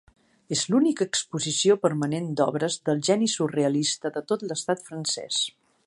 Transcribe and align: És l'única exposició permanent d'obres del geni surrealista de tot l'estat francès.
És 0.53 0.61
l'única 0.75 1.05
exposició 1.09 1.75
permanent 1.85 2.31
d'obres 2.41 2.79
del 2.89 3.05
geni 3.09 3.31
surrealista 3.35 4.15
de 4.17 4.25
tot 4.33 4.49
l'estat 4.51 4.87
francès. 4.91 5.45